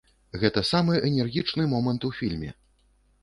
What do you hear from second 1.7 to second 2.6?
момант у фільме.